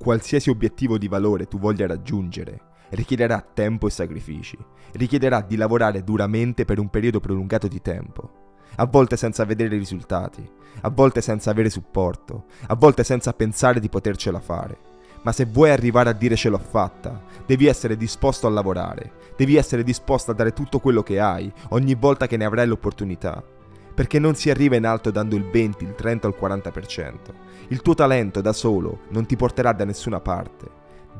qualsiasi 0.00 0.48
obiettivo 0.48 0.96
di 0.96 1.08
valore 1.08 1.46
tu 1.46 1.58
voglia 1.58 1.86
raggiungere, 1.86 2.68
richiederà 2.90 3.44
tempo 3.52 3.86
e 3.86 3.90
sacrifici, 3.90 4.56
richiederà 4.92 5.42
di 5.42 5.56
lavorare 5.56 6.02
duramente 6.02 6.64
per 6.64 6.78
un 6.78 6.88
periodo 6.88 7.20
prolungato 7.20 7.68
di 7.68 7.82
tempo, 7.82 8.56
a 8.76 8.86
volte 8.86 9.18
senza 9.18 9.44
vedere 9.44 9.76
risultati, 9.76 10.42
a 10.80 10.88
volte 10.88 11.20
senza 11.20 11.50
avere 11.50 11.68
supporto, 11.68 12.46
a 12.68 12.74
volte 12.76 13.04
senza 13.04 13.34
pensare 13.34 13.78
di 13.78 13.90
potercela 13.90 14.40
fare. 14.40 14.88
Ma 15.22 15.32
se 15.32 15.44
vuoi 15.44 15.68
arrivare 15.68 16.08
a 16.08 16.14
dire 16.14 16.34
ce 16.34 16.48
l'ho 16.48 16.56
fatta, 16.56 17.22
devi 17.44 17.66
essere 17.66 17.98
disposto 17.98 18.46
a 18.46 18.50
lavorare, 18.50 19.12
devi 19.36 19.56
essere 19.56 19.84
disposto 19.84 20.30
a 20.30 20.34
dare 20.34 20.54
tutto 20.54 20.78
quello 20.78 21.02
che 21.02 21.20
hai 21.20 21.52
ogni 21.70 21.94
volta 21.94 22.26
che 22.26 22.38
ne 22.38 22.46
avrai 22.46 22.66
l'opportunità. 22.66 23.44
Perché 24.00 24.18
non 24.18 24.34
si 24.34 24.48
arriva 24.48 24.76
in 24.76 24.86
alto 24.86 25.10
dando 25.10 25.36
il 25.36 25.44
20, 25.44 25.84
il 25.84 25.94
30 25.94 26.26
o 26.26 26.30
il 26.30 26.36
40%. 26.40 27.12
Il 27.68 27.82
tuo 27.82 27.92
talento 27.92 28.40
da 28.40 28.54
solo 28.54 29.00
non 29.10 29.26
ti 29.26 29.36
porterà 29.36 29.74
da 29.74 29.84
nessuna 29.84 30.20
parte. 30.20 30.64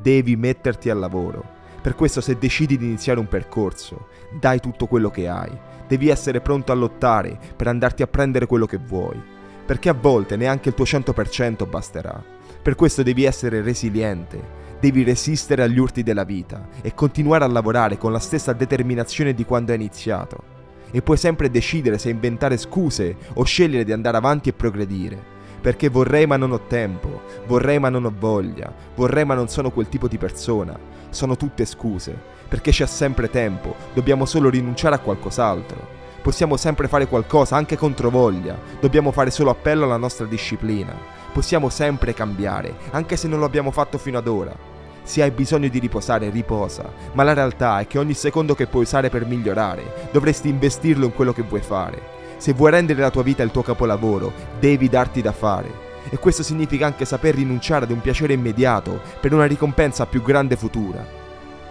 Devi 0.01 0.35
metterti 0.35 0.89
al 0.89 0.97
lavoro. 0.97 1.45
Per 1.79 1.93
questo 1.93 2.21
se 2.21 2.39
decidi 2.39 2.79
di 2.79 2.85
iniziare 2.85 3.19
un 3.19 3.27
percorso, 3.27 4.07
dai 4.31 4.59
tutto 4.59 4.87
quello 4.87 5.11
che 5.11 5.27
hai. 5.27 5.55
Devi 5.87 6.09
essere 6.09 6.41
pronto 6.41 6.71
a 6.71 6.75
lottare 6.75 7.37
per 7.55 7.67
andarti 7.67 8.01
a 8.01 8.07
prendere 8.07 8.47
quello 8.47 8.65
che 8.65 8.79
vuoi. 8.79 9.21
Perché 9.63 9.89
a 9.89 9.93
volte 9.93 10.35
neanche 10.35 10.69
il 10.69 10.73
tuo 10.73 10.85
100% 10.85 11.69
basterà. 11.69 12.19
Per 12.63 12.73
questo 12.73 13.03
devi 13.03 13.25
essere 13.25 13.61
resiliente, 13.61 14.41
devi 14.79 15.03
resistere 15.03 15.61
agli 15.61 15.77
urti 15.77 16.01
della 16.01 16.23
vita 16.23 16.67
e 16.81 16.95
continuare 16.95 17.43
a 17.43 17.47
lavorare 17.47 17.99
con 17.99 18.11
la 18.11 18.17
stessa 18.17 18.53
determinazione 18.53 19.35
di 19.35 19.45
quando 19.45 19.71
hai 19.71 19.77
iniziato. 19.77 20.60
E 20.91 21.01
puoi 21.01 21.17
sempre 21.17 21.49
decidere 21.49 21.97
se 21.97 22.09
inventare 22.09 22.57
scuse 22.57 23.15
o 23.33 23.43
scegliere 23.43 23.83
di 23.83 23.91
andare 23.91 24.17
avanti 24.17 24.49
e 24.49 24.53
progredire. 24.53 25.39
Perché 25.61 25.89
vorrei 25.89 26.25
ma 26.25 26.37
non 26.37 26.51
ho 26.51 26.61
tempo, 26.67 27.21
vorrei 27.45 27.79
ma 27.79 27.89
non 27.89 28.05
ho 28.05 28.13
voglia, 28.17 28.73
vorrei 28.95 29.25
ma 29.25 29.35
non 29.35 29.47
sono 29.47 29.71
quel 29.71 29.89
tipo 29.89 30.07
di 30.07 30.17
persona. 30.17 30.77
Sono 31.09 31.37
tutte 31.37 31.65
scuse, 31.65 32.17
perché 32.47 32.71
c'è 32.71 32.87
sempre 32.87 33.29
tempo, 33.29 33.75
dobbiamo 33.93 34.25
solo 34.25 34.49
rinunciare 34.49 34.95
a 34.95 34.99
qualcos'altro. 34.99 35.99
Possiamo 36.21 36.57
sempre 36.57 36.87
fare 36.87 37.07
qualcosa 37.07 37.55
anche 37.55 37.77
contro 37.77 38.09
voglia, 38.09 38.57
dobbiamo 38.79 39.11
fare 39.11 39.31
solo 39.31 39.49
appello 39.51 39.85
alla 39.85 39.97
nostra 39.97 40.25
disciplina. 40.25 40.93
Possiamo 41.31 41.69
sempre 41.69 42.13
cambiare, 42.13 42.75
anche 42.91 43.15
se 43.15 43.27
non 43.27 43.39
lo 43.39 43.45
abbiamo 43.45 43.71
fatto 43.71 43.97
fino 43.97 44.17
ad 44.17 44.27
ora. 44.27 44.70
Se 45.03 45.21
hai 45.21 45.31
bisogno 45.31 45.67
di 45.67 45.79
riposare, 45.79 46.29
riposa, 46.29 46.91
ma 47.13 47.23
la 47.23 47.33
realtà 47.33 47.79
è 47.79 47.87
che 47.87 47.97
ogni 47.97 48.13
secondo 48.13 48.55
che 48.55 48.67
puoi 48.67 48.83
usare 48.83 49.09
per 49.09 49.25
migliorare, 49.25 50.09
dovresti 50.11 50.49
investirlo 50.49 51.05
in 51.05 51.13
quello 51.13 51.33
che 51.33 51.41
vuoi 51.41 51.61
fare. 51.61 52.19
Se 52.37 52.53
vuoi 52.53 52.71
rendere 52.71 53.01
la 53.01 53.11
tua 53.11 53.23
vita 53.23 53.43
il 53.43 53.51
tuo 53.51 53.61
capolavoro, 53.61 54.31
devi 54.59 54.89
darti 54.89 55.21
da 55.21 55.31
fare. 55.31 55.89
E 56.09 56.17
questo 56.17 56.43
significa 56.43 56.85
anche 56.85 57.05
saper 57.05 57.35
rinunciare 57.35 57.85
ad 57.85 57.91
un 57.91 58.01
piacere 58.01 58.33
immediato 58.33 58.99
per 59.19 59.33
una 59.33 59.45
ricompensa 59.45 60.05
più 60.05 60.21
grande 60.21 60.55
futura. 60.55 61.20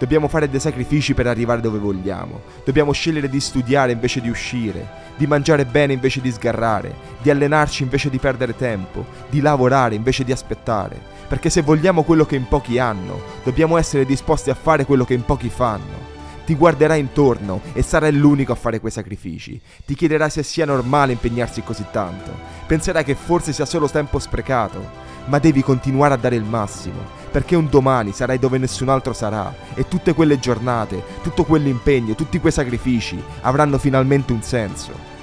Dobbiamo 0.01 0.29
fare 0.29 0.49
dei 0.49 0.61
sacrifici 0.61 1.13
per 1.13 1.27
arrivare 1.27 1.61
dove 1.61 1.77
vogliamo. 1.77 2.41
Dobbiamo 2.65 2.91
scegliere 2.91 3.29
di 3.29 3.39
studiare 3.39 3.93
invece 3.93 4.23
di 4.23 4.31
uscire, 4.31 4.89
di 5.15 5.27
mangiare 5.27 5.67
bene 5.67 5.93
invece 5.93 6.23
di 6.23 6.33
sgarrare, 6.33 6.95
di 7.21 7.29
allenarci 7.29 7.83
invece 7.83 8.09
di 8.09 8.17
perdere 8.17 8.57
tempo, 8.57 9.05
di 9.29 9.43
lavorare 9.43 9.95
invece 9.95 10.25
di 10.25 10.33
aspettare. 10.33 10.99
Perché 11.29 11.51
se 11.51 11.61
vogliamo 11.61 12.03
quello 12.03 12.25
che 12.25 12.35
in 12.35 12.49
pochi 12.49 12.79
hanno, 12.79 13.21
dobbiamo 13.45 13.77
essere 13.77 14.07
disposti 14.07 14.49
a 14.49 14.55
fare 14.55 14.87
quello 14.87 15.05
che 15.05 15.13
in 15.13 15.23
pochi 15.27 15.51
fanno. 15.51 16.09
Ti 16.47 16.55
guarderai 16.55 16.99
intorno 16.99 17.61
e 17.75 17.83
sarai 17.83 18.15
l'unico 18.15 18.53
a 18.53 18.57
fare 18.57 18.81
quei 18.81 18.91
sacrifici. 18.91 19.61
Ti 19.85 19.95
chiederai 19.95 20.31
se 20.31 20.43
sia 20.43 20.65
normale 20.65 21.13
impegnarsi 21.13 21.63
così 21.63 21.85
tanto. 21.93 22.33
Penserai 22.67 23.05
che 23.05 23.15
forse 23.15 23.53
sia 23.53 23.67
solo 23.67 23.87
tempo 23.87 24.19
sprecato. 24.19 25.09
Ma 25.27 25.39
devi 25.39 25.63
continuare 25.63 26.15
a 26.15 26.17
dare 26.17 26.37
il 26.37 26.43
massimo 26.45 27.20
perché 27.31 27.57
un 27.57 27.69
domani 27.69 28.13
sarai 28.13 28.39
dove 28.39 28.59
nessun 28.59 28.89
altro 28.89 29.13
sarà 29.13 29.55
e 29.75 29.87
tutte 29.87 30.15
quelle 30.15 30.39
giornate, 30.39 31.03
tutto 31.23 31.45
quell'impegno, 31.45 32.15
tutti 32.15 32.41
quei 32.41 32.53
sacrifici 32.53 33.23
avranno 33.43 33.79
finalmente 33.79 34.33
un 34.33 34.43
senso. 34.43 35.19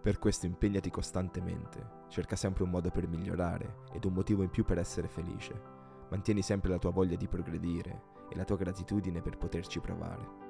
Per 0.00 0.20
questo 0.20 0.46
impegnati 0.46 0.88
costantemente, 0.88 2.04
cerca 2.08 2.36
sempre 2.36 2.62
un 2.62 2.70
modo 2.70 2.90
per 2.90 3.08
migliorare 3.08 3.78
ed 3.92 4.04
un 4.04 4.12
motivo 4.12 4.44
in 4.44 4.50
più 4.50 4.64
per 4.64 4.78
essere 4.78 5.08
felice. 5.08 5.60
Mantieni 6.10 6.42
sempre 6.42 6.70
la 6.70 6.78
tua 6.78 6.92
voglia 6.92 7.16
di 7.16 7.26
progredire 7.26 8.02
e 8.30 8.36
la 8.36 8.44
tua 8.44 8.56
gratitudine 8.56 9.20
per 9.20 9.36
poterci 9.36 9.80
provare. 9.80 10.45